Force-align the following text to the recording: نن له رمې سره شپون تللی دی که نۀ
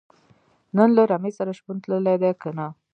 نن 0.77 0.89
له 0.97 1.03
رمې 1.11 1.31
سره 1.37 1.51
شپون 1.57 1.77
تللی 1.83 2.15
دی 2.21 2.31
که 2.41 2.49
نۀ 2.57 2.67